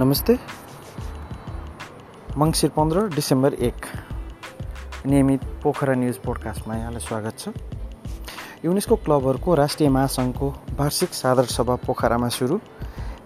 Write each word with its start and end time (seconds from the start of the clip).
नमस्ते। 0.00 0.38
मङ्सिर 2.38 2.70
पन्ध्र 2.70 3.00
डिसेम्बर 3.08 3.54
एक। 3.54 3.86
नियमित 5.06 5.44
पोखरा 5.62 5.94
न्युज 5.94 6.16
पोडकास्टमा 6.16 6.74
यहाँलाई 6.76 7.00
स्वागत 7.00 7.38
छ। 7.38 7.48
युनेस्को 8.64 8.96
क्लबहरूको 8.96 9.54
राष्ट्रिय 9.54 9.88
महासङ्घको 9.88 10.48
वार्षिक 10.76 11.14
साधारण 11.14 11.48
सभा 11.48 11.76
पोखरामा 11.86 12.28
सुरु। 12.28 12.58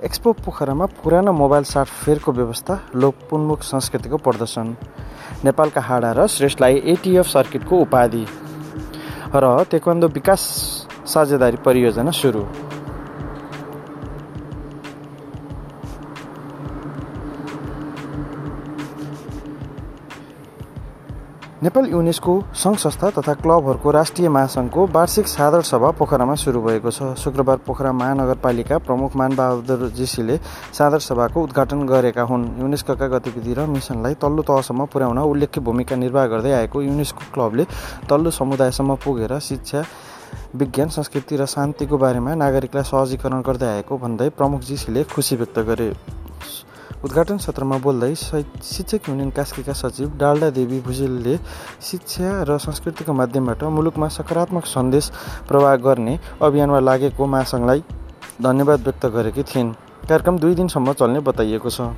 एक्सपो 0.05 0.33
पोखरामा 0.33 0.87
पुरानो 1.03 1.33
मोबाइल 1.33 1.65
फेयरको 1.65 2.33
व्यवस्था 2.33 2.80
लोकपुन्मुख 2.95 3.62
संस्कृतिको 3.62 4.16
प्रदर्शन। 4.16 4.77
नेपालका 5.45 5.80
हाडा 5.80 6.12
र 6.12 6.27
श्रेष्ठलाई 6.27 6.83
एटिएफ 6.87 7.27
सर्किटको 7.27 7.79
उपाधि। 7.79 8.27
र 9.34 9.65
तेक्वान्दो 9.65 10.09
विकास 10.09 10.41
साझेदारी 11.07 11.57
परियोजना 11.57 12.11
सुरु। 12.11 12.70
नेपाल 21.62 21.87
युनेस्को 21.87 22.34
सङ्घ 22.56 22.77
संस्था 22.78 23.09
तथा 23.12 23.32
क्लबहरूको 23.37 23.91
राष्ट्रिय 23.92 24.28
महासङ्घको 24.28 24.87
वार्षिक 24.88 25.27
साधारण 25.28 25.62
सभा 25.62 25.91
पोखरामा 25.92 26.34
सुरु 26.34 26.60
भएको 26.62 26.91
छ। 26.91 27.12
शुक्रबार 27.20 27.56
पोखरा 27.66 27.92
महानगरपालिका 27.92 28.78
प्रमुख 28.80 29.16
मानबहादुर 29.16 29.88
जीसीले 29.92 30.36
साधारण 30.73 31.05
सभाको 31.05 31.42
उद्घाटन 31.45 31.84
गरेका 31.84 32.23
हुन्। 32.23 32.46
युनेस्कोका 32.60 33.06
गतिविधि 33.12 33.55
र 33.55 33.66
मिसनलाई 33.69 34.14
तल्लो 34.16 34.42
तहसम्म 34.42 34.86
पुर्याउन 34.88 35.19
उल्लेख्य 35.20 35.60
भूमिका 35.60 35.96
निर्वाह 36.00 36.27
गर्दै 36.33 36.52
आएको 36.64 36.83
युनेस्को 36.83 37.28
क्लबले 37.28 37.64
तल्लो 38.08 38.30
समुदायसम्म 38.33 38.97
पुगेर 39.05 39.38
शिक्षा 39.38 39.84
विज्ञान 40.56 40.88
संस्कृति 40.88 41.36
र 41.36 41.47
शान्तिको 41.47 41.98
बारेमा 41.98 42.34
नागरिकलाई 42.41 42.88
सहजीकरण 42.88 43.41
गर्दै 43.45 43.69
आएको 43.77 43.98
भन्दै 43.98 44.28
प्रमुख 44.33 44.61
जीसीले 44.64 45.05
खुसी 45.12 45.36
व्यक्त 45.36 45.58
गरे। 45.69 45.92
उद्घाटन 47.01 47.39
सत्रमा 47.41 47.77
बोल्दै 47.81 48.15
शिक्षक 48.15 49.09
युनियन 49.09 49.31
कास्कीका 49.33 49.73
सचिव 49.73 50.09
डाल्डा 50.20 50.48
देवी 50.53 50.81
भुजेलले 50.84 51.37
शिक्षा 51.81 52.29
र 52.45 52.59
संस्कृतिको 52.61 53.12
माध्यमबाट 53.12 53.62
मुलुकमा 53.73 54.09
सकारात्मक 54.17 54.67
सन्देश 54.69 55.11
प्रवाह 55.48 55.77
गर्ने 55.87 56.19
अभियानमा 56.45 56.81
लागेको 56.81 57.27
महासङ्घलाई 57.27 57.81
धन्यवाद 58.42 58.81
व्यक्त 58.84 59.07
गरेकी 59.17 59.42
थिइन्। 59.48 59.73
कार्यक्रम 60.09 60.39
दुई 60.39 60.55
दिनसम्म 60.61 60.92
चल्ने 60.92 61.20
बताइएको 61.25 61.70
छ। 61.70 61.89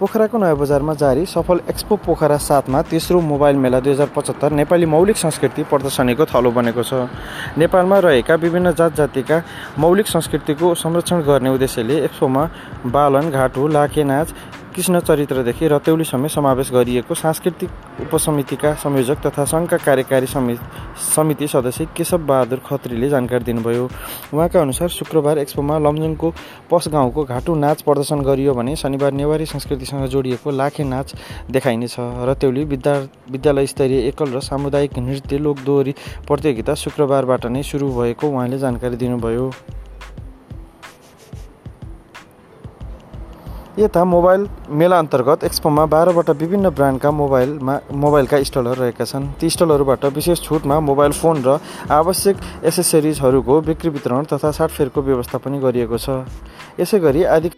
पोखराको 0.00 0.38
नयाँ 0.38 0.56
बजारमा 0.56 0.92
जारी 0.96 1.24
सफल 1.26 1.60
एक्सपो 1.68 1.96
पोखरा 2.00 2.36
साथमा 2.40 2.80
तेस्रो 2.88 3.20
मोबाइल 3.20 3.56
मेला 3.60 3.80
दुई 3.80 3.92
हजार 3.92 4.08
पचहत्तर 4.16 4.52
नेपाली 4.52 4.86
मौलिक 4.86 5.16
संस्कृति 5.16 5.62
प्रदर्शनीको 5.68 6.24
थलो 6.24 6.50
बनेको 6.50 6.82
छ। 6.82 7.04
नेपालमा 7.60 7.98
रहेका 8.00 8.34
विभिन्न 8.34 8.72
जात 8.72 8.96
जातिका 8.96 9.42
मौलिक 9.78 10.06
संस्कृतिको 10.08 10.74
संरक्षण 10.74 11.20
गर्ने 11.20 11.50
उद्देश्यले 11.50 12.00
एक्सपोमा 12.04 12.48
बालन 12.88 13.30
घाटु 13.30 13.66
लाखे 13.68 14.04
नाच 14.04 14.32
कृष्ण 14.74 14.98
चरित्रदेखि 15.00 15.68
रतेौलीसम्म 15.68 16.26
समावेश 16.30 16.70
गरिएको 16.72 17.14
सांस्कृतिक 17.14 17.70
उपसमितिका 18.00 18.72
संयोजक 18.74 19.18
तथा 19.26 19.44
सङ्घका 19.44 19.76
कार्यकारी 19.76 20.26
समिति 20.26 21.46
सदस्य 21.48 21.86
केशव 21.96 22.18
बहादुर 22.26 22.60
खत्रीले 22.66 23.08
जानकारी 23.08 23.44
दिनुभयो। 23.44 23.88
उहाँका 24.34 24.60
अनुसार 24.60 24.88
शुक्रबार 24.88 25.38
एक्सपोमा 25.38 25.78
लमजुङको 25.78 26.30
पस 26.70 26.88
गाउँको 26.92 27.24
घाटु 27.24 27.54
नाच 27.56 27.82
प्रदर्शन 27.82 28.20
गरियो 28.22 28.54
भने 28.54 28.76
शनिबार 28.76 29.12
नेवारी 29.12 29.46
संस्कृतिसँग 29.46 30.06
जोडिएको 30.06 30.50
लाखे 30.50 30.84
नाच 30.84 31.14
देखाइनेछ। 31.50 31.96
रतेौली 32.30 32.64
विद्या 32.64 32.94
विद्यालय 33.30 33.66
स्तरीय 33.66 34.06
एकल 34.08 34.32
र 34.32 34.40
सामुदायिक 34.40 34.98
नृत्य 34.98 35.38
लोकदोहोरी 35.40 35.94
प्रतियोगिता 36.28 36.74
शुक्रबारबाट 36.76 37.46
नै 37.46 37.62
सुरु 37.64 37.92
भएको 37.92 38.28
उहाँले 38.28 38.58
जानकारी 38.58 38.96
दिनुभयो। 38.96 39.50
यता 43.78 44.04
मोबाइल 44.04 44.46
मेला 44.68 44.98
अन्तर्गत 44.98 45.44
एक्सपोमा 45.44 45.84
बाह्रवटा 45.86 46.32
विभिन्न 46.32 46.70
ब्रान्डका 46.70 47.10
मोबाइलमा 47.12 47.74
मोबाइलका 47.94 48.42
स्टलहरू 48.42 48.82
रहेका 48.82 49.04
छन्। 49.04 49.26
ती 49.40 49.50
स्टलहरूबाट 49.50 50.04
विशेष 50.10 50.42
छुटमा 50.42 50.80
मोबाइल 50.80 51.12
फोन 51.14 51.42
र 51.46 51.58
आवश्यक 51.88 52.36
एसेसरिजहरूको 52.66 53.60
बिक्री 53.62 53.90
वितरण 53.90 54.24
तथा 54.26 54.50
साटफेरको 54.50 55.00
व्यवस्था 55.00 55.38
पनि 55.38 55.58
गरिएको 55.60 55.96
छ। 55.96 56.26
यसै 56.80 56.98
गरी 56.98 57.22
आदि 57.30 57.48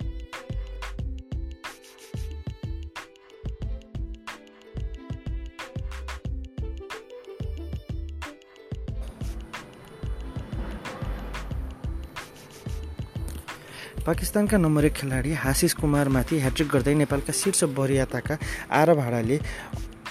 पाकिस्तानका 14.06 14.58
नम्बर 14.58 14.84
एक 14.84 14.92
खेलाडी 14.92 15.32
हासिस 15.38 15.74
कुमारमाथि 15.78 16.38
ह्याट्रिक 16.40 16.68
गर्दै 16.68 16.94
नेपालका 16.94 17.32
शीर्ष 17.32 17.62
वरियाताका 17.70 18.36
Aarab 18.74 18.98
हाडाले 18.98 19.36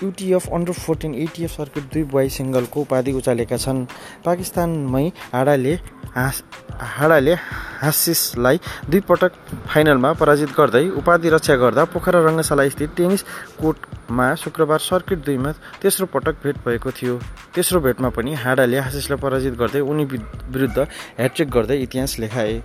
UTF 0.04 0.48
under 0.48 0.74
fourteen 0.74 1.16
ATF 1.16 1.52
circuit 1.52 1.84
दुई 1.94 2.04
बोय 2.08 2.30
सिङ्गलको 2.32 2.82
उपाधि 2.82 3.12
उचालेका 3.12 3.58
छन्। 3.58 3.86
पाकिस्तानमै 4.26 5.04
हाडाले 5.34 5.74
हास 6.16 6.42
हाडाले 6.96 7.34
हासिसलाई 7.84 8.60
दुई 8.90 9.00
पटक 9.10 9.32
फाइनलमा 9.68 10.14
पराजित 10.24 10.56
गर्दै 10.58 10.88
उपाधि 11.04 11.30
रक्षा 11.36 11.56
गर्दा 11.60 11.84
पोखरा 11.92 12.20
रङ्गशाला 12.28 12.68
स्थित 12.72 12.96
टेनिस 12.98 13.22
कोर्टमा 13.60 14.34
शुक्रबार 14.44 14.80
सर्किट 14.88 15.26
दुईमा 15.26 15.52
तेस्रो 15.82 16.06
पटक 16.16 16.40
भेट 16.44 16.64
भएको 16.66 16.92
थियो। 16.96 17.20
तेस्रो 17.56 17.80
भेटमा 17.84 18.10
पनि 18.16 18.34
हाडाले 18.40 18.80
हासिसलाई 18.88 19.20
पराजित 19.20 19.54
गर्दै 19.60 19.84
उनी 19.84 20.06
विरुद्ध 20.06 20.80
ह्याट्रिक 20.80 21.50
गर्दै 21.52 21.78
इतिहास 21.84 22.20
लेखाए। 22.20 22.62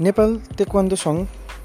नेपाल 0.00 0.34
तेक्वान्दो 0.58 0.96
सङ्घ 0.96 1.18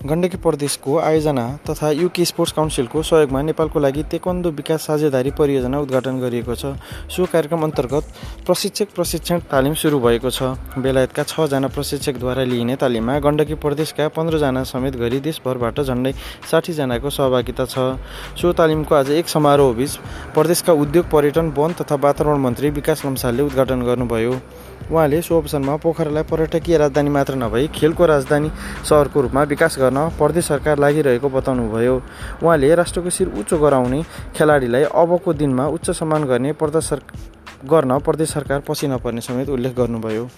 गण्डकी 0.06 0.38
प्रदेशको 0.38 0.98
आयोजना 1.00 1.44
तथा 1.64 1.90
युके 1.92 2.24
स्पोर्ट्स 2.26 2.54
काउन्सिलको 2.54 3.02
सहयोगमा 3.02 3.42
नेपालको 3.42 3.80
लागि 3.80 4.02
तेक्वान्दो 4.12 4.50
विकास 4.52 4.82
साझेदारी 4.84 5.32
परियोजना 5.32 5.80
उद्घाटन 5.80 6.20
गरिएको 6.20 6.56
छ। 6.56 6.76
सो 7.08 7.26
कार्यक्रम 7.32 7.64
अन्तर्गत 7.64 8.04
प्रशिक्षक 8.44 8.88
प्रशिक्षण 8.96 9.40
तालिम 9.48 9.74
सुरु 9.74 10.00
भएको 10.00 10.30
छ। 10.30 10.60
बेलायतका 10.76 11.24
छजना 11.24 11.68
प्रशिक्षकद्वारा 11.72 12.44
लिइने 12.44 12.76
तालिममा 12.84 13.18
गण्डकी 13.24 13.56
प्रदेशका 13.64 14.08
पन्ध्रजना 14.12 14.64
समेत 14.68 14.96
गरी 15.00 15.20
देशभरबाट 15.24 15.80
झन्डै 15.80 16.12
साठीजनाको 16.52 17.10
सहभागिता 17.10 17.66
छ। 17.66 17.96
सो 18.36 18.52
तालिमको 18.60 18.96
आज 18.96 19.12
एक 19.24 19.28
समारोहबीच 19.30 19.98
प्रदेशका 20.36 20.74
उद्योग 20.84 21.10
पर्यटन 21.16 21.56
वन 21.56 21.80
तथा 21.80 21.96
वातावरण 22.04 22.44
मन्त्री 22.44 22.70
विकास 22.76 23.06
लम्सालले 23.06 23.44
उद्घाटन 23.44 23.88
गर्नुभयो। 23.88 24.36
उहाँले 24.84 25.22
सो 25.22 25.40
अवसरमा 25.40 25.76
पोखरालाई 25.80 26.24
पर्यटकीय 26.28 26.78
राजधानी 26.78 27.10
मात्र 27.10 27.36
नभई 27.36 27.68
खेलको 27.72 28.06
राजधानी 28.06 28.50
सहरको 28.84 29.22
रूपमा 29.22 29.44
विकास 29.48 29.78
गर्न 29.94 30.10
प्रदेश 30.18 30.46
सरकार 30.46 30.80
लागिरहेको 30.80 31.30
बताउनुभयो। 31.30 31.96
उहाँले 32.44 32.74
राष्ट्रको 32.76 33.10
शिर 33.10 33.28
उच्च 33.30 33.54
गराउने 33.54 34.02
खेलाडीलाई 34.34 34.84
अबको 34.84 35.34
दिनमा 35.34 35.68
उच्च 35.70 35.90
सम्मान 35.92 36.24
गर्ने 36.26 36.52
प्रदेश 36.54 36.90
गर्न 37.70 38.00
प्रदेश 38.00 38.30
सरकार 38.34 38.60
पछि 38.68 38.88
नपर्ने 38.88 39.22
समेत 39.22 39.50
उल्लेख 39.50 39.76
गर्नुभयो। 39.78 40.30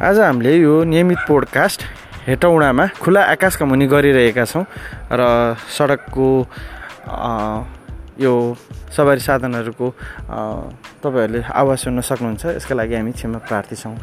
आज 0.00 0.18
हामीले 0.18 0.56
यो 0.56 0.82
नियमित 0.84 1.18
पोडकास्ट 1.28 1.82
हेटौँडामा 2.26 2.86
खुला 3.00 3.20
आकाशका 3.32 3.64
मुनि 3.66 3.86
गरिरहेका 3.86 4.44
छौँ 4.44 4.64
र 5.12 5.56
सडकको 5.76 6.28
यो 7.06 8.32
सवारी 8.96 9.20
साधनहरूको 9.20 9.86
तपाईँहरूले 11.02 11.40
आवाज 11.60 11.78
सुन्न 11.78 12.00
सक्नुहुन्छ 12.00 12.44
यसका 12.56 12.74
लागि 12.74 12.94
हामी 12.94 13.12
क्षमा 13.12 13.38
प्रार्थी 13.48 13.76
छौँ। 13.76 13.96